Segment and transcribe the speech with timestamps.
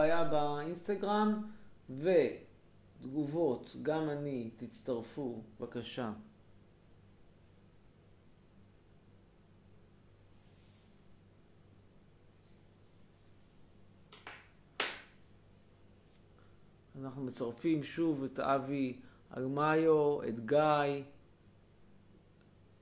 [0.00, 1.42] בעיה באינסטגרם,
[1.90, 6.12] ותגובות, גם אני, תצטרפו, בבקשה.
[17.02, 19.00] אנחנו מצרפים שוב את אבי
[19.36, 21.02] ארמיו, את גיא.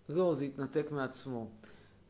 [0.09, 1.51] לא, זה התנתק מעצמו.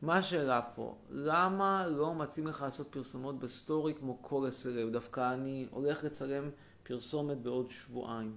[0.03, 0.97] מה השאלה פה?
[1.09, 4.89] למה לא מציעים לך לעשות פרסומות בסטורי כמו כל הסלב?
[4.89, 6.49] דווקא אני הולך לצלם
[6.83, 8.35] פרסומת בעוד שבועיים.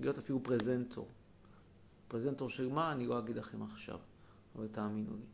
[0.00, 1.08] להיות אפילו פרזנטור.
[2.08, 2.92] פרזנטור של מה?
[2.92, 3.98] אני לא אגיד לכם עכשיו,
[4.56, 5.26] אבל תאמינו לי.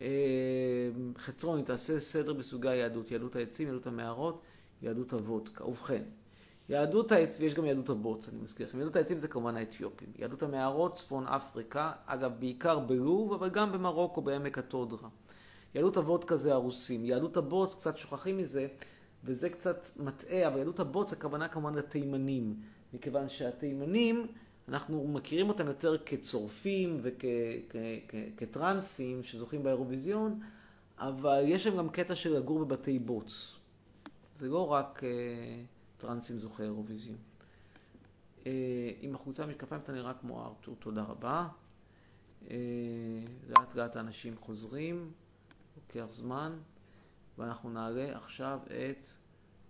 [0.00, 3.10] אה, חצרוני, תעשה סדר בסוגי היהדות.
[3.10, 4.42] יהדות העצים, יהדות המערות,
[4.82, 5.66] יהדות הוודקה.
[5.66, 6.02] ובכן,
[6.68, 8.78] יהדות העצים, ויש גם יהדות הבוץ, אני מזכיר לכם.
[8.78, 10.08] יהדות העצים זה כמובן האתיופים.
[10.18, 15.08] יהדות המערות, צפון אפריקה, אגב, בעיקר בלוב, אבל גם במרוקו, בעמק הטודרה.
[15.74, 17.04] יהדות הוודקה זה הרוסים.
[17.04, 18.66] יהדות הבוץ, קצת שוכחים מזה,
[19.24, 22.60] וזה קצת מטעה, אבל יהדות הבוץ, הכוונה כמובן לתימנים.
[22.94, 24.26] מכיוון שהתימנים,
[24.68, 27.00] אנחנו מכירים אותם יותר כצורפים
[28.36, 30.40] וכטרנסים שזוכים באירוויזיון,
[30.98, 33.56] אבל יש להם גם קטע של לגור בבתי בוץ.
[34.36, 35.02] זה לא רק...
[36.02, 37.18] טרנסים זוכי אירוויזיון.
[39.00, 41.48] עם החולצה משקפיים אתה נראה כמו ארתור, תודה רבה.
[43.48, 45.12] לאט לאט האנשים חוזרים,
[45.76, 46.58] לוקח זמן,
[47.38, 49.06] ואנחנו נעלה עכשיו את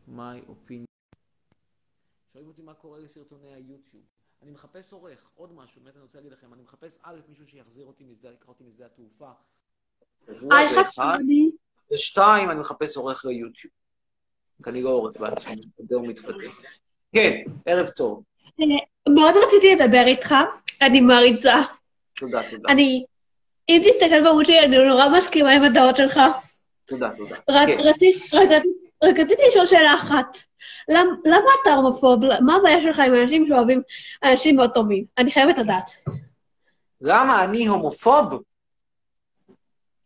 [0.08, 1.16] My Opinion.
[2.32, 4.04] שואלים אותי מה קורה לסרטוני היוטיוב.
[4.42, 7.86] אני מחפש עורך, עוד משהו, באמת אני רוצה להגיד לכם, אני מחפש א', מישהו שיחזיר
[7.86, 9.30] אותי משדה, ייקח אותי משדה התעופה.
[11.92, 13.72] ושתיים, אני מחפש עורך ליוטיוב.
[14.68, 15.54] אני לא עורף בעצמי,
[15.90, 16.60] הוא מתפתח.
[17.12, 17.30] כן,
[17.66, 18.22] ערב טוב.
[19.08, 20.34] מאוד רציתי לדבר איתך,
[20.82, 21.62] אני מעריצה.
[22.16, 22.68] תודה, תודה.
[22.68, 23.04] אני,
[23.68, 26.20] אם תסתכל בעמוד שלי, אני נורא מסכימה עם הדעות שלך.
[26.84, 27.36] תודה, תודה.
[29.02, 30.36] רק רציתי לשאול שאלה אחת.
[31.24, 32.20] למה אתה הומופוב?
[32.40, 33.82] מה הבעיה שלך עם אנשים שאוהבים
[34.22, 35.04] אנשים מאוד טובים?
[35.18, 35.90] אני חייבת לדעת.
[37.00, 38.42] למה אני הומופוב?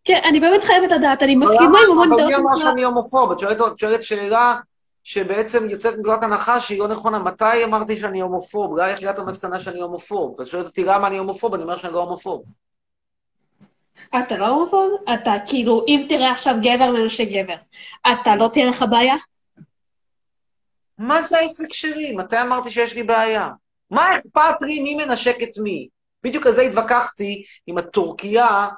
[0.07, 2.21] כן, אני באמת חייבת לדעת, אני מסכימה עם המון דעות.
[2.21, 3.33] אבל מי אמר שאני הומופוב?
[3.33, 3.39] את
[3.79, 4.61] שואלת שאלה
[5.05, 7.19] שבעצם יוצאת מנקודת הנחה שהיא לא נכונה.
[7.19, 8.71] מתי אמרתי שאני הומופוב?
[8.71, 10.37] אולי איך הגעת למסקנה שאני הומופוב?
[10.39, 12.45] ואת שואלת אותי למה אני הומופוב, אני אומר שאני לא הומופוב.
[14.19, 14.93] אתה לא הומופוב?
[15.15, 17.57] אתה כאילו, אם תראה עכשיו גבר מנשה גבר,
[18.13, 19.15] אתה לא תהיה לך בעיה?
[20.99, 22.17] מה זה העסק שלי?
[22.17, 23.51] מתי אמרתי שיש לי בעיה?
[23.91, 25.89] מה אכפת לי מי מנשק את מי?
[26.25, 28.69] בדיוק על זה התווכחתי עם הטורקיה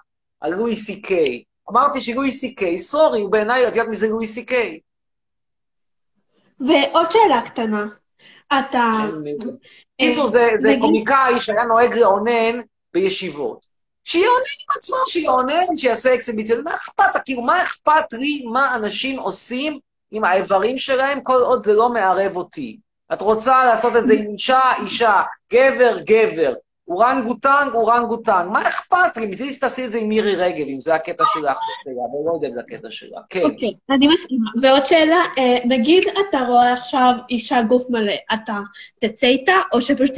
[0.41, 1.43] על לואי סי קיי.
[1.71, 4.81] אמרתי שלואי סי קיי, סורי, הוא בעיניי, את יודעת מי זה לואי סי קיי.
[6.60, 7.87] ועוד שאלה קטנה.
[8.47, 8.93] אתה...
[10.00, 12.60] קיצור, זה קומיקאי שהיה נוהג לאונן
[12.94, 13.66] בישיבות.
[14.04, 16.65] שיעונן עם עצמו, שיעונן, שיעשה אקסיביציות.
[16.65, 17.21] מה אכפת?
[17.25, 19.78] כאילו, מה אכפת לי מה אנשים עושים
[20.10, 22.78] עם האיברים שלהם כל עוד זה לא מערב אותי?
[23.12, 25.22] את רוצה לעשות את זה עם אישה, אישה,
[25.53, 26.54] גבר, גבר.
[26.88, 28.49] אורנגוטנג, אורנגוטנג.
[28.53, 29.26] מה אכפת לי?
[29.26, 32.53] מצידי שתעשי את זה עם מירי רגב, אם זה הקטע שלך, אבל לא יודע אם
[32.53, 33.21] זה הקטע שלה.
[33.31, 33.43] כן.
[33.43, 34.50] אוקיי, אני מסכימה.
[34.62, 35.25] ועוד שאלה,
[35.65, 38.59] נגיד אתה רואה עכשיו אישה גוף מלא, אתה
[39.00, 40.15] תצא איתה, או שפשוט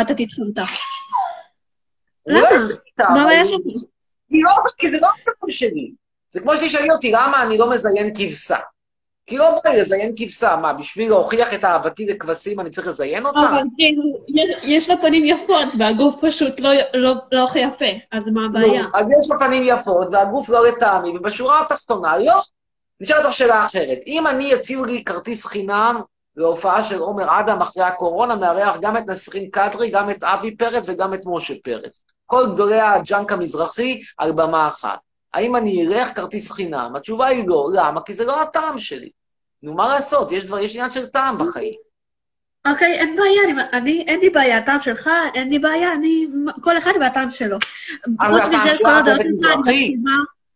[0.00, 0.64] אתה תדחה אותה?
[2.26, 2.48] למה?
[2.98, 3.58] מה הבעיה שלך?
[4.78, 5.92] כי זה לא הקטע שלי.
[6.30, 8.58] זה כמו שתשאלי אותי, למה אני לא מזיין כבשה?
[9.28, 13.26] כי לא בא לי לזיין כבשה, מה, בשביל להוכיח את אהבתי לכבשים אני צריך לזיין
[13.26, 13.38] אותה?
[13.38, 14.02] אבל כאילו,
[14.62, 18.84] יש לה פנים יפות, והגוף פשוט לא, לא, לא הכי יפה, אז מה הבעיה?
[18.94, 22.40] אז יש לה פנים יפות, והגוף לא לטעמי, ובשורה התחתונה, לא.
[23.00, 23.98] נשאל אותך שאלה אחרת.
[24.06, 26.00] אם אני יציעו לי כרטיס חינם
[26.36, 30.84] להופעה של עומר אדם אחרי הקורונה, מארח גם את נסרין קדרי, גם את אבי פרץ
[30.86, 32.00] וגם את משה פרץ.
[32.26, 34.98] כל גדולי הג'אנק המזרחי על במה אחת.
[35.34, 36.92] האם אני אלך כרטיס חינם?
[36.96, 37.70] התשובה היא לא.
[37.72, 38.00] למה?
[38.00, 39.10] כי זה לא הטעם שלי.
[39.62, 40.32] נו, מה לעשות?
[40.32, 41.74] יש דבר, יש עניין של טעם בחיים.
[42.66, 46.26] אוקיי, אין בעיה, אני, אני, אין לי בעיה, הטעם שלך, אין לי בעיה, אני,
[46.60, 47.56] כל אחד והטעם שלו.
[48.20, 49.94] אז הטעם שלך, את אוהבת מזרחי?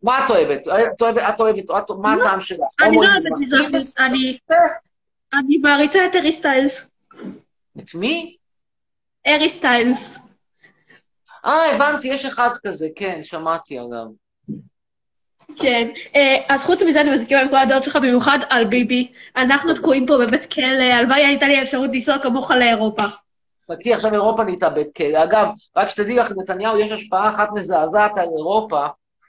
[0.02, 0.60] מה את אוהבת?
[0.68, 1.64] את אוהבת, את אוהבת,
[2.02, 2.58] מה הטעם שלך?
[2.80, 4.38] אני לא אוהבת מזרחי, אני...
[5.34, 6.90] אני מעריצה את ארי סטיילס.
[7.78, 8.36] את מי?
[9.26, 10.18] ארי סטיילס.
[11.44, 14.06] אה, הבנתי, יש אחד כזה, כן, שמעתי עליו.
[15.56, 15.88] כן,
[16.48, 19.12] אז חוץ מזה אני מסכימה עם כל הדעות שלך, במיוחד על ביבי.
[19.36, 23.02] אנחנו תקועים פה בבית כלא, הלוואי הייתה לי אפשרות לנסוע כמוך לאירופה.
[23.72, 25.24] חכי, עכשיו אירופה נהייתה בית כלא.
[25.24, 28.86] אגב, רק שתדעי לך, נתניהו, יש השפעה אחת מזעזעת על אירופה.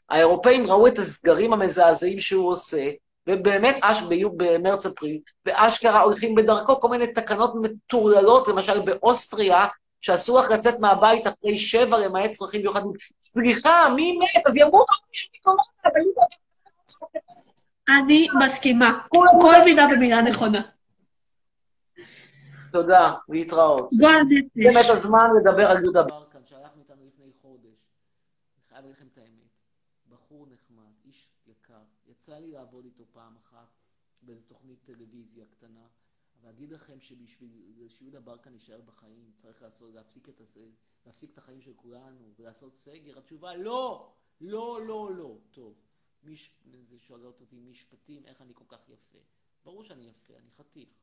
[0.09, 2.89] האירופאים ראו את הסגרים המזעזעים שהוא עושה,
[3.29, 4.01] ובאמת, אש
[4.37, 9.65] במרץ-אפריל, ואשכרה הולכים בדרכו כל מיני תקנות מטורללות, למשל באוסטריה,
[10.01, 12.91] שאסור לך לצאת מהבית אחרי שבע למעט צרכים מיוחדים.
[13.33, 14.47] סליחה, מי מת?
[14.47, 14.87] אז ימות,
[15.31, 16.01] אני קורונה, אבל
[17.89, 18.99] אני מסכימה.
[19.41, 20.61] כל מילה ומילה נכונה.
[22.71, 23.89] תודה, להתראות.
[23.99, 24.85] גועל זה באמת.
[24.89, 27.65] הזמן לדבר על יהודה ברקן, שהלך מאיתנו לפני חודש.
[28.57, 29.53] אני חייב להגיד לכם את האמת.
[30.09, 31.83] בחור נחמד, איש יקר.
[32.07, 33.67] יצא לי לעבוד איתו פעם אחת
[34.21, 35.85] באיזו תוכנית טלוויזיה קטנה,
[36.41, 40.65] ואגיד לכם שבשביל שיהודה ברקן יישאר בחיים, צריך לעשות, להפסיק את, הזה,
[41.05, 43.17] להפסיק את החיים של כולנו ולעשות סגר.
[43.17, 45.37] התשובה לא, לא, לא, לא.
[45.51, 45.75] טוב,
[46.23, 46.51] מש...
[46.83, 49.19] זה שואלות אותי משפטים, איך אני כל כך יפה.
[49.65, 50.99] ברור שאני יפה, אני חתיך.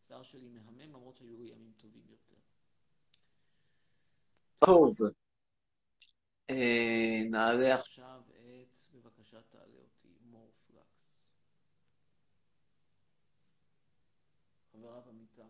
[0.00, 2.36] השיער שלי מהמם, למרות שהיו לי ימים טובים יותר.
[4.58, 4.90] טוב.
[6.50, 11.24] אה, נעלה עכשיו את, בבקשה תעלה אותי, מור פלקס.
[14.72, 15.42] חברה במיטה.
[15.42, 15.48] אז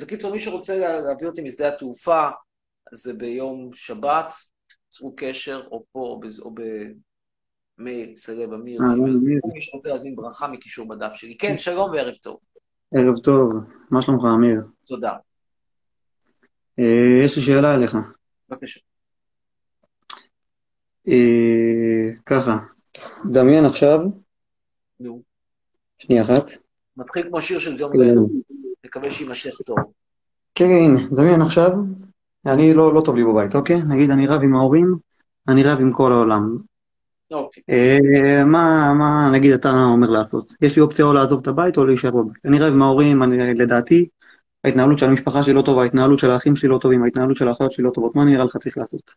[0.00, 2.28] בקיצור, מי שרוצה לה- להביא אותי משדה התעופה,
[2.92, 4.32] זה ביום שבת,
[4.90, 6.54] צרו קשר, או פה, או,
[7.78, 8.80] במייל, סלב אמיר.
[9.54, 11.36] מי שרוצה להזמין ברכה מקישור בדף שלי.
[11.38, 12.38] כן, שלום וערב טוב.
[12.94, 13.52] ערב טוב,
[13.90, 14.60] מה שלומך, אמיר?
[14.86, 15.12] תודה.
[16.78, 17.96] אה, יש לי שאלה אליך.
[18.48, 18.80] בבקשה.
[21.08, 22.56] אה, ככה,
[23.32, 23.98] דמיין עכשיו,
[25.00, 25.22] נו.
[25.98, 26.44] שנייה אחת.
[26.96, 28.28] מתחיל כמו שיר של ג'ון כן, לנון.
[28.84, 29.78] נקווה שיימשך טוב.
[30.54, 31.70] כן, הנה, דמיין עכשיו,
[32.46, 33.82] אני לא, לא טוב לי בבית, אוקיי?
[33.88, 34.96] נגיד אני רב עם ההורים,
[35.48, 36.56] אני רב עם כל העולם.
[37.30, 37.62] אוקיי.
[37.70, 40.52] אה, מה, מה נגיד אתה אומר לעשות?
[40.60, 42.46] יש לי אופציה או לעזוב את הבית או להישאר בבית.
[42.46, 44.08] אני רב עם ההורים, אני, לדעתי,
[44.64, 47.72] ההתנהלות של המשפחה שלי לא טובה, ההתנהלות של האחים שלי לא טובים, ההתנהלות של האחיות
[47.72, 48.16] שלי לא טובות.
[48.16, 49.14] מה נראה לך צריך לעשות?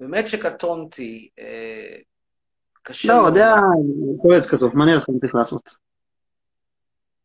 [0.00, 1.96] באמת שקטונתי, אה,
[2.82, 3.26] קשה לא.
[3.26, 3.54] יודע,
[4.22, 5.91] כועס כזאת, מה נראה לך צריך לעשות?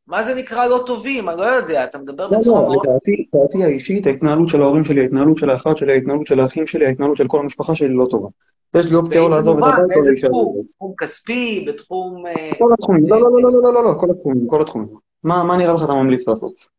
[0.08, 1.30] מה זה נקרא לא טובים?
[1.30, 2.86] אני לא יודע, אתה מדבר לא, בצורה לא, מאוד...
[2.88, 6.86] לדעתי, לדעתי האישית, ההתנהלות של ההורים שלי, ההתנהלות של האחיות שלי, ההתנהלות של האחים שלי,
[6.86, 8.28] ההתנהלות של כל המשפחה שלי לא טובה.
[8.76, 10.30] יש לי אופציה או לעזוב את הבית או להישאר?
[10.30, 10.72] בבית.
[10.72, 12.28] תחום כספי, בתחום...
[12.28, 14.88] אה, כל התחומים, לא, לא, לא, לא, לא, לא, לא, כל התחומים, כל התחומים.
[15.24, 16.78] מה, מה נראה לך אתה ממליץ לעשות?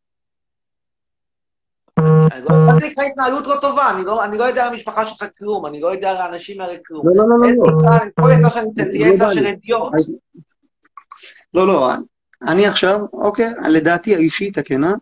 [1.97, 3.91] אני לא- מה זה נקרא התנהלות לא טובה?
[3.95, 7.07] אני לא- לא יודע על המשפחה שלך כלום, אני לא יודע על האנשים האלה כלום.
[7.07, 7.99] לא, לא, לא, לא, לא.
[8.21, 9.93] כל עצה שאני אתן תהיה עצה של אידיוט.
[11.53, 11.91] לא, לא,
[12.47, 14.93] אני עכשיו, אוקיי, לדעתי האישית, הכנה,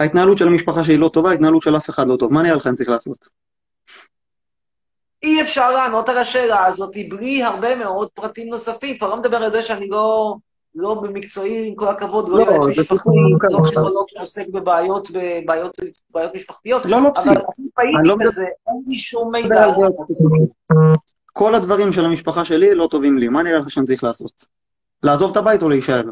[0.00, 2.32] ההתנהלות של המשפחה שלי לא טובה, ההתנהלות של אף אחד לא טוב.
[2.32, 3.28] מה נראה לך אני צריך לעשות?
[5.22, 8.98] אי אפשר לענות על השאלה הזאת בלי הרבה מאוד פרטים נוספים.
[8.98, 10.36] כבר לא מדבר על זה שאני לא,
[10.74, 13.08] לא במקצועי, עם כל הכבוד, לא לא, יועץ משפחתי,
[13.50, 13.64] לא לא.
[13.64, 15.78] פסיכולוג שעוסק בבעיות, בבעיות,
[16.10, 17.32] בעיות משפחתיות, לא, לא אבל.
[17.32, 19.66] אפילו לא מדבר- בזה, אין לי שום מידע.
[21.32, 23.28] כל הדברים של המשפחה שלי לא טובים לי.
[23.28, 24.44] מה נראה לך שאני צריך לעשות?
[25.02, 26.02] לעזוב את הבית או להישאר?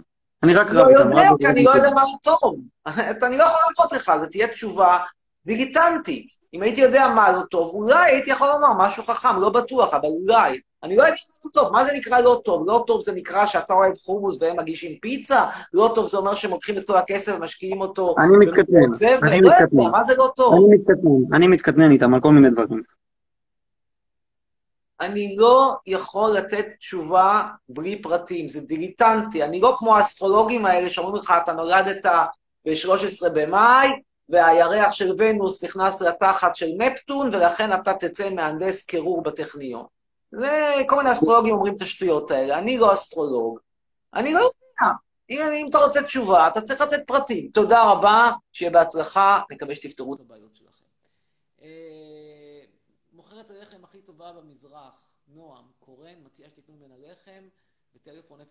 [0.43, 2.55] אני רק לא רב איתם, יודע, רב כי אני לא יודע מה הוא טוב.
[3.27, 4.99] אני לא יכול לענות לך, זו תהיה תשובה
[5.47, 6.27] דיגיטנטית.
[6.55, 10.09] אם הייתי יודע מה לא טוב, אולי הייתי יכול לומר משהו חכם, לא בטוח, אבל
[10.09, 10.61] אולי.
[10.83, 11.73] אני לא יודע מה זה טוב.
[11.73, 12.65] מה זה נקרא לא טוב?
[12.67, 15.45] לא טוב זה נקרא שאתה אוהב חומוס והם מגישים פיצה?
[15.73, 19.29] לא טוב זה אומר שהם לוקחים את כל הכסף ומשקיעים אותו אני מתקטנן, זבל?
[19.29, 19.91] אני לא יודע, מתקטנן.
[19.91, 20.55] מה זה לא טוב?
[20.55, 22.83] אני מתקטנן, אני מתקטנן איתם על כל מיני דברים.
[25.01, 29.45] אני לא יכול לתת תשובה בלי פרטים, זה דיגיטנטי.
[29.45, 32.07] אני לא כמו האסטרולוגים האלה שאומרים לך, אתה נולדת
[32.67, 33.89] ב-13 במאי,
[34.29, 39.85] והירח של ונוס נכנס לתחת של נפטון, ולכן אתה תצא מהנדס קירור בטכניון.
[40.33, 42.59] זה, כל מיני אסטרולוגים אומרים את השטויות האלה.
[42.59, 43.59] אני לא אסטרולוג.
[44.15, 44.93] אני לא יודע.
[45.31, 47.51] אם, אם אתה רוצה תשובה, אתה צריך לתת פרטים.
[47.55, 50.70] תודה רבה, שיהיה בהצלחה, נקווה שתפתרו את הבעיות שלכם.
[53.41, 57.49] אה, מוכרת הלחם הכי טובה במזרח, נועם, קורן, מציעה שתקנו ממנה לחם,
[57.95, 58.45] בטלפון 05-0239-0056,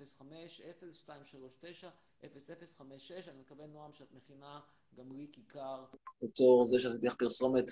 [3.28, 4.60] אני מקווה, נועם, שאת מכינה
[4.96, 5.86] גם לי כיכר.
[6.22, 7.66] בתור זה שעשיתי לך פרסומת,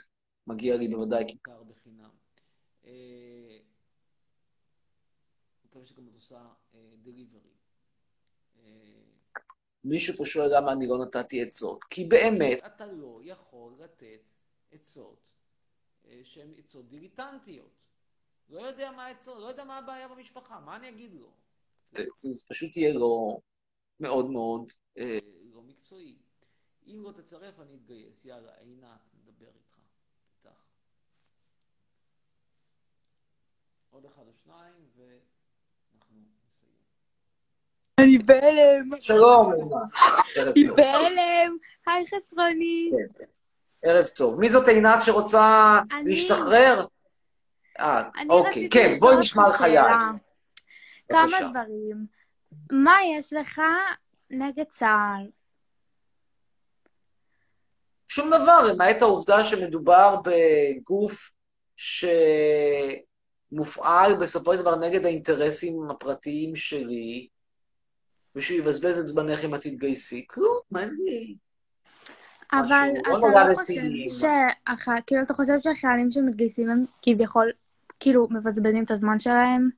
[0.47, 2.09] מגיע לי בוודאי כיכר בחינם.
[2.86, 3.57] אה,
[5.65, 6.47] מקווה שגם את עושה
[7.03, 7.51] דליברי.
[9.83, 11.83] מישהו פה שואל למה אני לא נתתי עצות.
[11.83, 14.31] כי באמת, אתה לא יכול לתת
[14.71, 15.37] עצות אה,
[16.23, 17.71] שהן עצות דיליטנטיות.
[18.49, 21.31] לא יודע מה העצות, לא יודע מה הבעיה במשפחה, מה אני אגיד לו?
[21.91, 23.41] זה, זה, זה פשוט יהיה לו
[23.99, 25.19] מאוד מאוד אה,
[25.53, 26.17] לא מקצועי.
[26.87, 28.25] אם לא תצרף, אני אתגייס.
[28.25, 29.77] יאללה, עינת, נדבר איתך.
[30.37, 30.61] איתך.
[33.89, 36.71] עוד אחד או שניים, ואנחנו נסיים.
[37.99, 39.53] אני בהלם, שלום.
[40.35, 40.75] טוב.
[40.75, 41.57] בהלם.
[41.87, 42.91] היי חסרוני.
[43.88, 44.39] ערב טוב.
[44.39, 46.10] מי זאת עינת שרוצה אני.
[46.10, 46.86] להשתחרר?
[47.77, 48.70] את, אוקיי.
[48.70, 50.03] כן, בואי נשמע על חייך.
[51.10, 51.48] כמה בבקשה.
[51.48, 52.06] דברים.
[52.72, 53.62] מה יש לך
[54.29, 55.27] נגד צה"ל?
[58.08, 61.34] שום דבר, למעט העובדה שמדובר בגוף
[63.51, 67.27] מופעל בסופו של דבר נגד האינטרסים הפרטיים שלי,
[68.36, 71.36] מישהו יבזבז את זמנך אם את תתגייסי, כלום, אין לי...
[72.53, 73.73] אבל אתה לא חושב
[74.09, 74.85] שהח...
[75.07, 77.51] כאילו, אתה חושב שהחיילים שמתגייסים הם כביכול,
[77.99, 79.69] כאילו, מבזבזים את הזמן שלהם?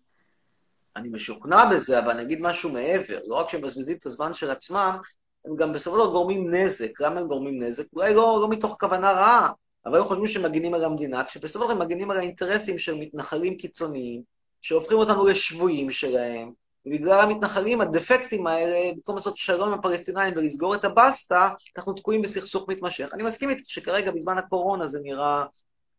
[0.96, 3.20] אני משוכנע בזה, אבל אני אגיד משהו מעבר.
[3.28, 4.98] לא רק שהם מבזבזים את הזמן של עצמם,
[5.46, 7.02] הם גם בסופו של דבר גורמים נזק.
[7.02, 7.84] למה הם גורמים נזק?
[7.94, 9.52] אולי לא, לא מתוך כוונה רעה,
[9.86, 12.96] אבל הם חושבים שהם מגינים על המדינה, כשבסופו של דבר הם מגינים על האינטרסים של
[12.96, 14.22] מתנחלים קיצוניים,
[14.62, 16.52] שהופכים אותנו לשבויים שלהם,
[16.90, 22.70] ובגלל המתנחלים, הדפקטים האלה, במקום לעשות שלום עם הפלסטינאים ולסגור את הבסטה, אנחנו תקועים בסכסוך
[22.70, 23.10] מתמשך.
[23.14, 25.44] אני מסכים איתך שכרגע, בזמן הקורונה, זה נראה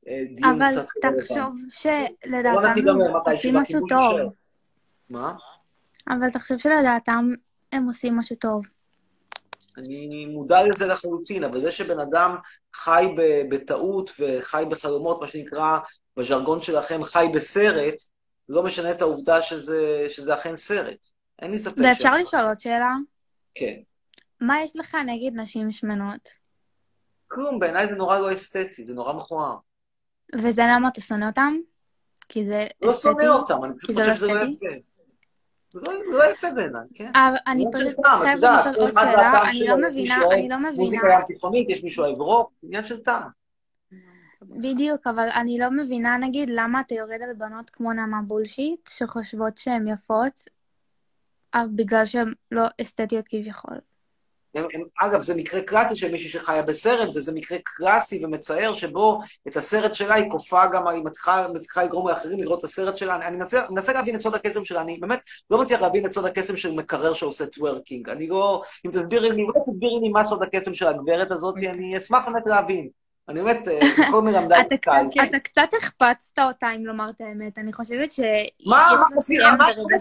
[0.08, 0.86] אה, דיון אבל קצת...
[1.06, 1.20] רלוונטי.
[1.20, 4.32] תחשוב שלדעתם עושים משהו טוב.
[5.10, 5.32] מה?
[6.08, 7.30] אבל תחשוב שלדעתם
[7.72, 8.64] הם עושים משהו טוב.
[9.76, 12.36] אני מודע לזה לחלוטין, אבל זה שבן אדם
[12.74, 13.06] חי
[13.50, 15.78] בטעות וחי בחלומות, מה שנקרא,
[16.16, 17.94] בז'רגון שלכם, חי בסרט,
[18.50, 21.06] לא משנה את העובדה שזה, שזה אכן סרט.
[21.42, 22.14] אין לי ספק ואפשר.
[22.14, 22.94] לשאול עוד שאלה?
[23.54, 23.74] כן.
[24.40, 26.28] מה יש לך נגד נשים שמנות?
[27.28, 29.56] כלום, בעיניי זה נורא לא אסתטי, זה נורא מכוער.
[30.34, 31.56] וזה למה אתה שונא אותם?
[32.28, 33.02] כי זה לא אסתטי?
[33.02, 34.40] שונא אותם, אני פשוט חושב לא שזה לא?
[34.40, 34.66] יפה.
[35.72, 37.12] זה לא, זה לא יפה בעיניי, כן?
[37.46, 40.76] אני של פשוט חייבת לשאול עוד שאלה, אני לא מבינה, אני לא מבינה.
[40.76, 43.39] מוזיקה ים תיכונית, יש מישהו אוהב רוק, עניין של טעם.
[44.42, 49.56] בדיוק, אבל אני לא מבינה, נגיד, למה אתה יורד על בנות כמו נעמה בולשיט, שחושבות
[49.56, 50.40] שהן יפות,
[51.54, 53.78] אבל בגלל שהן לא אסתטיות כביכול.
[54.54, 59.20] הם, הם, אגב, זה מקרה קלאסי של מישהי שחיה בסרט, וזה מקרה קלאסי ומצער שבו
[59.48, 63.16] את הסרט שלה היא כופה גם, היא מצליחה, מצליחה לגרום לאחרים לראות את הסרט שלה.
[63.16, 65.20] אני, אני מנסה, מנסה להבין את סוד הקסם שלה, אני באמת
[65.50, 68.08] לא מצליח להבין את סוד הקסם של מקרר שעושה טוורקינג.
[68.08, 71.98] אני לא, אם תסבירי לי, אולי תסבירי לי מה סוד הקסם של הגברת הזאת, אני
[71.98, 72.99] אשמח באמת להבין.
[73.30, 73.78] אני באמת, אה,
[74.10, 74.92] כל מלמדיי אתה קל.
[75.10, 77.58] קצת- אתה קצת החפצת אותה, אם לומר את האמת.
[77.58, 79.44] אני חושבת שיש מה, לה מה, סליחה,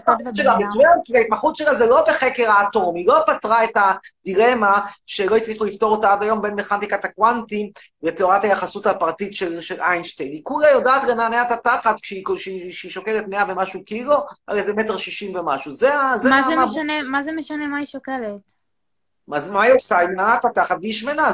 [0.04, 4.80] שם מה ברגשות כי ההתמחות שלה זה לא בחקר האטום, היא לא פתרה את הדילמה
[5.06, 7.70] שלא הצליחו לפתור אותה עד היום בין מכניקת הקוונטים
[8.02, 10.32] לתיאוריית היחסות הפרטית של, של איינשטיין.
[10.32, 14.14] היא כולה יודעת לנענע את התחת כשהיא, כשהיא, כשהיא שוקלת 100 ומשהו קילו,
[14.48, 15.72] הרי זה מטר שישים ומשהו.
[15.72, 16.18] זה ה...
[16.18, 18.59] זה מה ה- זה משנה, מה זה משנה מה היא שוקלת?
[19.38, 19.98] זה- מה היא עושה?
[19.98, 21.32] היא מנענעת את התחת והיא שמנה,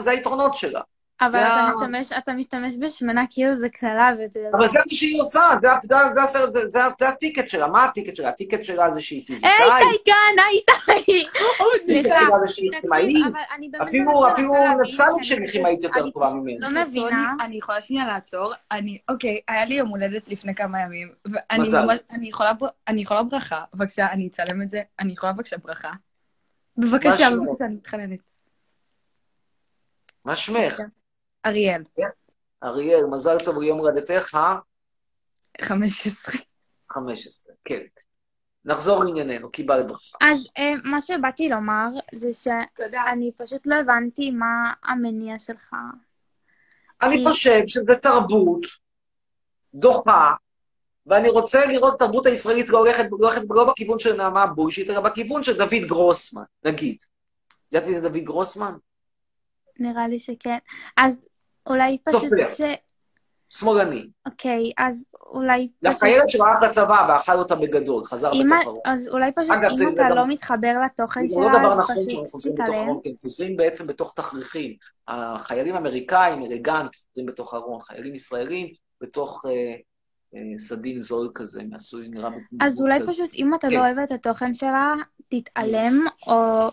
[0.00, 0.80] זה היתרונות שלה.
[1.20, 4.40] אבל אתה ה- משתמש, אתה משתמש בשמנה כאילו זה קללה וזה...
[4.52, 6.38] אבל זה מה שהיא עושה, זה, ה- זה, ה- זה, ה- זה,
[6.70, 7.66] זה, זה הטיקט שלה.
[7.66, 8.28] מה הטיקט שלה?
[8.28, 9.52] הטיקט שלה זה שהיא פיזיקאית.
[9.60, 10.14] היי, כאן!
[11.00, 11.38] הטיקט
[11.86, 12.18] סליחה,
[13.82, 14.08] אפילו,
[14.88, 16.58] שאני- שלי כימאית יותר אני טובה ממני.
[16.58, 17.32] לא מבינה.
[17.40, 18.52] אני יכולה שנייה לעצור?
[18.70, 21.12] אני, אוקיי, היה לי יום הולדת לפני כמה ימים,
[21.58, 21.86] מזל.
[22.10, 25.92] אני יכולה, ברכה, בבקשה, אני אצלם את זה, אני יכולה בבקשה ברכה.
[26.76, 27.30] בבקשה?
[27.30, 28.20] בבקשה, אני מתחננת.
[30.24, 30.80] מה שמך?
[31.46, 31.82] אריאל,
[32.64, 34.38] אריאל, מזל טוב ליום הולדתך,
[35.60, 36.34] 15.
[36.90, 37.54] 15.
[37.64, 37.80] כן.
[38.64, 40.18] נחזור לענייננו, קיבלת ברכה.
[40.20, 45.74] אז אה, מה שבאתי לומר זה שאני פשוט לא הבנתי מה המניע שלך.
[47.02, 48.66] אני חושב שזו תרבות
[49.74, 50.34] דוחה,
[51.06, 54.90] ואני רוצה לראות את התרבות הישראלית לא הולכת, לא הולכת לא בכיוון של נעמה בולשיט,
[54.90, 56.96] אלא בכיוון של דוד גרוסמן, נגיד.
[56.98, 58.74] את יודעת מי זה דוד גרוסמן?
[59.78, 60.58] נראה לי שכן.
[60.96, 61.28] אז
[61.68, 62.48] אולי פשוט סופר.
[62.54, 62.60] ש...
[63.50, 64.06] שמאלני.
[64.26, 65.92] אוקיי, אז אולי פשוט...
[65.92, 68.30] דווקא ילד שהלך לצבא ואכל אותה בגדול, חזר
[68.62, 68.78] הרוב.
[68.84, 71.72] אז אולי פשוט אגב, זה- אם זה אתה לא מתחבר לתוכן זה שלה, לא דבר
[71.72, 72.88] אז נכון שאנחנו פשוט חוזרים בתוך תתעלם.
[72.88, 74.74] ארון, כי הם חוזרים בעצם בתוך תכריכים.
[75.08, 78.68] החיילים האמריקאים, אלגנט, חוזרים בתוך ארון, חיילים ישראלים
[79.00, 79.50] בתוך אה,
[80.34, 82.30] אה, סדין זול כזה, מעשוי נראה...
[82.60, 83.06] אז אולי.
[83.06, 83.74] פשוט אם אתה כן.
[83.74, 84.94] לא אוהב את התוכן שלה,
[85.28, 86.68] תתעלם או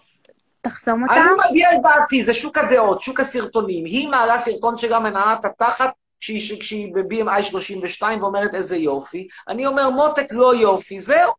[0.62, 1.14] תחסום אותה.
[1.14, 3.86] אני מביע את דעתי, זה שוק הדעות, שוק הסרטונים.
[3.86, 9.28] היא מעלה סרטון שלה מנעת התחת כשהיא, ב-BMI 32 ואומרת איזה יופי.
[9.48, 11.32] אני אומר, מותק לא יופי, זהו.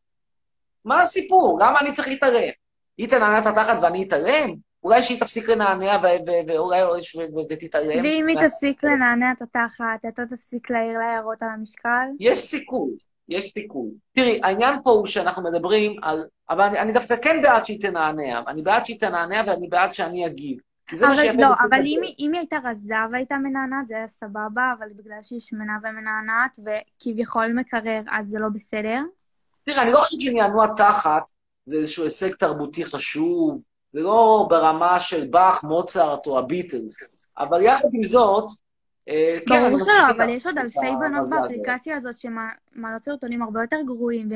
[0.84, 1.58] מה הסיפור?
[1.62, 2.50] למה אני צריך להתערב?
[2.98, 4.54] היא תנענע את התחת ואני אתעלם?
[4.84, 5.96] אולי שהיא תפסיק לנענע
[6.46, 8.04] ואולי ו- ו- ותתעלם?
[8.04, 12.06] ואם היא תפסיק לנענע את התחת, אתה תפסיק להעיר לה הערות על המשקל?
[12.20, 12.90] יש סיכוי,
[13.28, 13.90] יש סיכוי.
[14.12, 16.24] תראי, העניין פה הוא שאנחנו מדברים על...
[16.50, 18.40] אבל אני, אני דווקא כן בעד שהיא תנענע.
[18.48, 20.58] אני בעד שהיא תנענע ואני בעד שאני אגיב.
[20.86, 21.80] כי זה מה שיפה לא, אבל.
[21.86, 26.56] אם אם היא הייתה רזה והייתה מנענעת, זה היה סבבה, אבל בגלל שהיא שמנה ומנענעת
[26.64, 28.98] וכביכול מקרר, אז זה לא בסדר.
[29.64, 31.22] תראה, אני לא חושב שנענוע תחת
[31.66, 33.62] זה איזשהו הישג תרבותי חשוב,
[33.92, 36.96] זה לא ברמה של באך, מוצרט או הביטלס,
[37.38, 38.48] אבל יחד עם זאת,
[39.48, 40.10] ברור מסכים שלא.
[40.16, 41.30] אבל יש עוד אלפי בנות.
[41.30, 44.28] באפליקציה הזאת שמעלות סרטונים הרבה יותר גרועים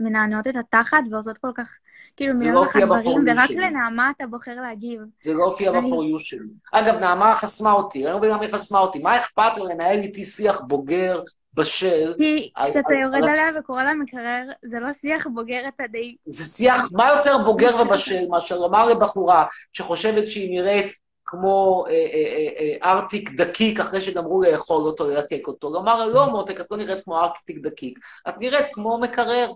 [0.00, 1.78] ומנענעות את התחת ועושות כל כך,
[2.16, 3.50] כאילו, מיליון לא ואחת הופיע דברים, ורק.
[3.50, 5.00] לנעמה אתה בוחר להגיב.
[5.20, 6.38] זה לא הופיע בפוריו שלי.
[6.72, 8.98] אגב, נעמה חסמה אותי, אני לא מבין למה היא חסמה אותי.
[8.98, 11.22] מה אכפת לה לנהל איתי שיח בוגר,
[11.54, 12.14] בשל?
[12.18, 16.16] כי כשאתה יורד על- עליה וקורא לה מקרר, זה לא שיח בוגר, אתה די...
[16.26, 20.92] זה שיח, מה יותר בוגר ובשל מאשר לומר לבחורה שחושבת שהיא נראית
[21.30, 25.70] כמו אה, אה, אה, ארטיק דקיק אחרי שגמרו לאכול אותו, ללקק אותו.
[25.70, 29.52] לומר לא מותק, את לא נראית כמו ארטיק דקיק, את נראית כמו מקרר.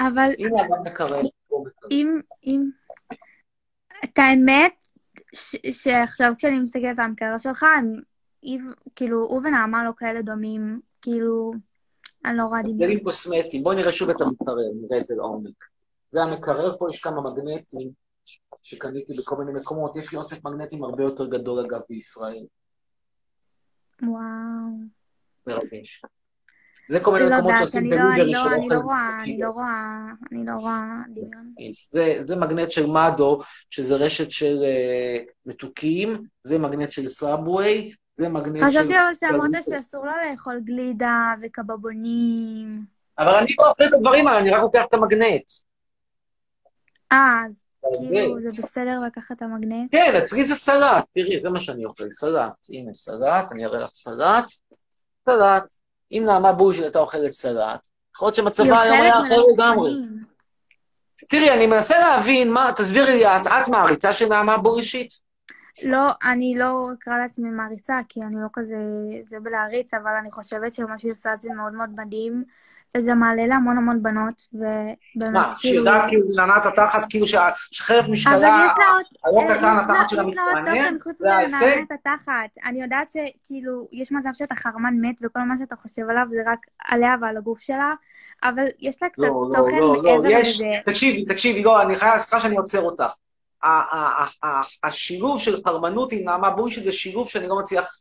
[0.00, 1.22] אבל הנה אגב מקרר.
[1.90, 2.20] אם...
[2.44, 2.70] אם...
[4.04, 4.72] את האמת,
[5.70, 7.66] שעכשיו כשאני מסתכלת על המקרר שלך,
[8.96, 11.52] כאילו, הוא ונעמה לא כאלה דומים, כאילו...
[12.24, 12.82] אני לא רואה דמיון.
[12.82, 13.62] הבדלים קוסמטיים.
[13.62, 15.64] בואי נראה שוב את המקרר, נראה את זה לעומק.
[16.12, 18.03] זה המקרר, פה יש כמה מגנטים
[18.62, 19.96] שקניתי בכל מיני מקומות.
[19.96, 22.44] יש לי אוסף מגנטים הרבה יותר גדול, אגב, בישראל.
[24.02, 24.20] וואו.
[25.46, 26.02] מרגש.
[26.88, 28.80] זה כל מיני לא מקומות שעושים אני לא, אני דליברי לא, של אני אוכל לא
[28.80, 29.38] רואה, אני.
[29.38, 31.54] לא רואה, אני לא רואה דמיון.
[31.92, 33.40] זה, זה מגנט של מדו,
[33.70, 38.66] שזה רשת של uh, מתוקים, זה מגנט של סאבווי, זה מגנט של...
[38.66, 39.64] חשבתי אבל שאמרת.
[39.70, 42.84] שאסור לה לאכול גלידה וקבבונים.
[43.18, 45.44] אבל אני לא אוכל את הדברים האלה, אני רק לוקח את המגנט.
[47.12, 47.63] אה, אז
[48.08, 48.40] כאילו.
[48.40, 49.90] זה בסדר לקחת את המגנט?
[49.92, 52.52] כן, אצלי זה סלט, תראי, זה מה שאני אוכל, סלט.
[52.70, 54.44] הנה סלט, אני אראה לך סלט.
[55.24, 55.64] סלט.
[56.12, 59.90] אם נעמה בוז'י הייתה אוכלת סלט, יכול להיות שמצבה היום היה אחר לגמרי.
[61.28, 65.10] תראי, אני מנסה להבין מה, תסבירי לי, את, את מעריצה של נעמה בורישית?
[65.84, 68.76] לא, אני לא אקרא לעצמי מעריצה, כי אני לא כזה
[69.24, 72.44] זה בלהריץ, אבל אני חושבת שמה שהיא עושה זה מאוד מאוד מדהים,
[72.96, 78.66] וזה מעלה להמון המון בנות, ובאמת, מה, שיודעת כאילו לנעת התחת, כאילו שחרף אבל משקלה,
[78.66, 81.78] יש לה עוד, הלא קטן, התחת שלה יש לה עוד מתרענן, תוכן חוץ זה ההישג.
[81.94, 82.32] התחת.
[82.64, 86.58] אני יודעת שכאילו, יש מצב שאתה חרמן מת וכל מה שאתה חושב עליו זה רק
[86.84, 87.94] עליה ועל הגוף שלה,
[88.44, 90.66] אבל יש לה קצת לא, לא, תוכן לא, לא, מעבר יש, לזה.
[90.84, 93.12] תקשיבי, תקשיבי, לא, אני חייב, סליחה שאני עוצר אותך.
[94.84, 97.98] השילוב של חרמנות עם נעמה בוישית זה שילוב שאני לא מצליח,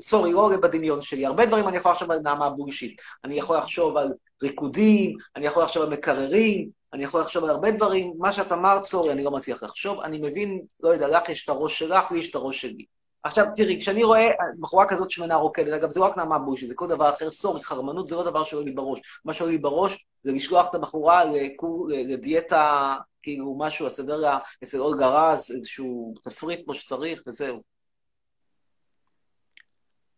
[0.00, 1.26] סורי, לא עולה בדמיון שלי.
[1.26, 3.00] הרבה דברים אני יכול לחשוב על נעמה בוישית.
[3.24, 7.70] אני יכול לחשוב על ריקודים, אני יכול לחשוב על מקררים, אני יכול לחשוב על הרבה
[7.70, 8.12] דברים.
[8.18, 10.00] מה שאת אמרת, סורי, אני לא מצליח לחשוב.
[10.00, 12.84] אני מבין, לא יודע, לך יש את הראש שלך, לי יש את הראש שלי.
[13.24, 16.74] עכשיו, תראי, כשאני רואה בחורה כזאת שמנה רוקדת, אגב, זה לא רק נעמה בוישית, זה
[16.74, 19.00] כל דבר אחר, סורי, חרמנות זה לא דבר שעולה לי בראש.
[19.24, 24.78] מה שעולה לי בראש זה לשלוח את הבחורה לקור, לדיאטה, כאילו משהו, לסדר לה אצל
[24.78, 27.71] אולגה רז, איזשהו תפריט כמו שצריך, וזהו.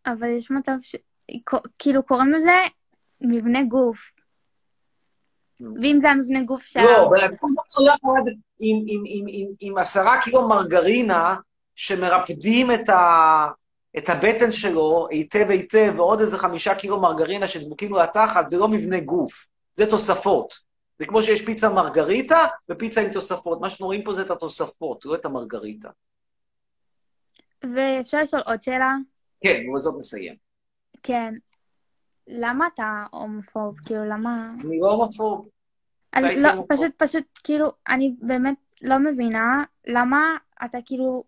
[0.06, 0.96] אבל יש מצב ש...
[1.78, 2.54] כאילו קוראים לזה
[3.20, 4.10] מבנה גוף.
[5.60, 6.82] ואם זה המבנה גוף שלה...
[6.82, 7.24] לא, אבל
[8.60, 11.36] עם, עם, עם, עם, עם עשרה קילו מרגרינה
[11.74, 13.46] שמרפדים את, ה,
[13.98, 18.68] את הבטן שלו היטב היטב, ועוד איזה חמישה קילו מרגרינה שדבוקים לו לתחת, זה לא
[18.68, 20.54] מבנה גוף, זה תוספות.
[20.98, 23.60] זה כמו שיש פיצה מרגריטה ופיצה עם תוספות.
[23.60, 25.88] מה שאתם רואים פה זה את התוספות, לא את המרגריטה.
[27.74, 28.94] ואפשר לשאול עוד שאלה?
[29.44, 30.34] כן, ובזאת נסיים.
[31.02, 31.34] כן.
[32.28, 33.74] למה אתה הומופוב?
[33.86, 34.50] כאילו, למה...
[34.64, 35.48] אני לא הומופוב.
[36.12, 36.76] הייתי לא, הומופוב.
[36.76, 41.24] פשוט, פשוט, כאילו, אני באמת לא מבינה למה אתה כאילו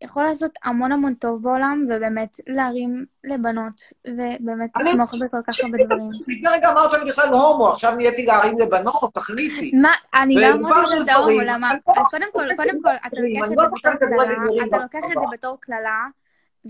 [0.00, 5.78] יכול לעשות המון המון טוב בעולם, ובאמת להרים לבנות, ובאמת אני- לתמוך בכל כך הרבה
[5.84, 6.10] דברים.
[6.10, 9.72] לפני רגע אמרת שאני בכלל הומו, עכשיו נהייתי להרים לבנות, תחליטי.
[9.76, 11.40] מה, אני לא אמרתי שזה הומו.
[11.44, 11.70] למה?
[11.86, 14.78] לא- אז קודם כל, קודם כל, אתה אני לוקח את לא זה בתור קללה, אתה
[14.78, 15.26] לוקח את זה.
[15.32, 16.06] בתור קללה,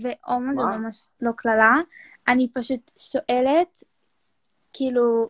[0.01, 0.61] והומו זה?
[0.61, 1.75] ממש לא קללה.
[2.27, 3.83] אני פשוט שואלת,
[4.73, 5.29] כאילו,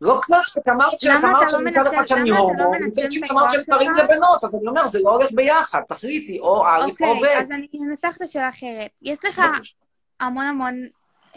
[0.00, 3.12] לא קלאס, את אמרת שאת אמרת אתה לא שמצד אחד שאני לא הומו, מצד את
[3.12, 4.04] שני הכוח אמרת שאני פרים שלך?
[4.04, 7.24] לבנות, אז אני אומר, זה לא הולך ביחד, תחליטי, או א' או אוקיי, ב'.
[7.24, 8.90] אז אני אנסח את השאלה אחרת.
[9.02, 9.42] יש לך
[10.20, 10.86] המון המון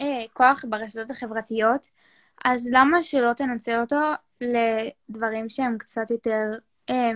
[0.00, 1.88] אה, כוח ברשתות החברתיות,
[2.44, 4.00] אז למה שלא תנצל אותו
[4.40, 6.44] לדברים שהם קצת יותר
[6.90, 7.10] אה,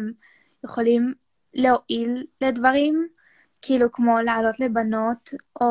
[0.65, 1.15] יכולים
[1.55, 3.09] להועיל לדברים,
[3.63, 5.67] כאילו כמו לעלות לבנות, או...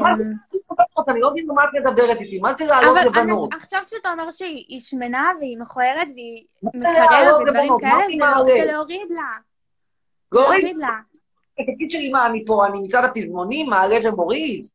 [0.00, 1.08] מה זה לבנות?
[1.08, 3.52] אני לא מבין מה את מדברת איתי, מה זה לעלות אבל לבנות?
[3.52, 6.44] אני, עכשיו שאתה אומר שהיא היא שמנה והיא מכוערת והיא
[6.76, 8.52] זה מקררת ודברים כאלה, זה?
[8.52, 9.36] זה להוריד לה.
[10.32, 10.98] להוריד לה.
[11.58, 14.66] התפקיד שלי, מה, אני פה, אני מצד הפזמונים, מעלה ומוריד?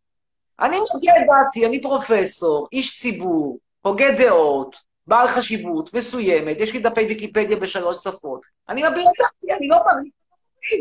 [0.59, 4.75] אני מגיע את דעתי, אני פרופסור, איש ציבור, הוגה דעות,
[5.07, 8.45] בעל חשיבות מסוימת, יש לי דפי ויקיפדיה בשלוש שפות.
[8.69, 10.11] אני מביע את דעתי, אני לא מאמין,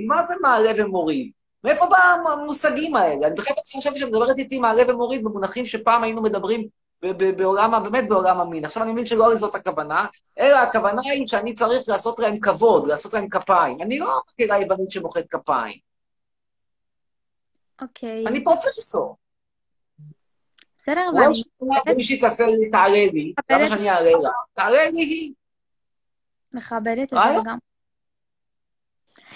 [0.07, 1.31] מה זה מעלה ומוריד?
[1.65, 3.27] מאיפה באים המושגים האלה?
[3.27, 6.69] אני בכלל חשבתי שאת מדברת איתי מעלה ומוריד במונחים שפעם היינו מדברים
[7.37, 8.65] בעולם, באמת בעולם המין.
[8.65, 10.07] עכשיו אני מבין שלא זאת הכוונה,
[10.39, 13.83] אלא הכוונה היא שאני צריך לעשות להם כבוד, לעשות להם כפיים.
[13.83, 15.79] אני לא מכירה יוונית שמוחאת כפיים.
[17.83, 18.27] אוקיי.
[18.27, 19.17] אני פרופסור.
[20.79, 21.27] בסדר, אולי
[21.87, 24.31] ואני מישהי תעשה לי, תעלה לי, למה שאני אעלה לה?
[24.55, 25.33] תעלה לי היא.
[26.53, 27.19] מכבדת את?
[27.35, 27.59] זה גם.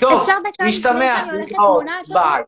[0.00, 2.16] טוב, אפשר דקה לפני נשתמע, שאני הולכת להתראות, תמונה שלך?
[2.16, 2.42] ביי.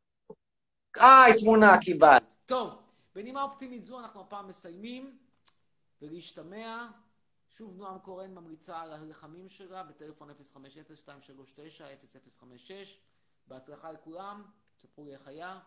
[1.00, 2.34] אה, תמונה קיבלת.
[2.46, 2.82] טוב,
[3.14, 5.18] בנימה אופטימית זו אנחנו הפעם מסיימים,
[6.02, 6.86] ולהשתמע.
[7.50, 10.32] שוב נועם קורן ממליצה על הלחמים שלה בטלפון 050-239-0056.
[13.46, 14.44] בהצלחה לכולם,
[14.78, 15.58] ספרו לי איך היה.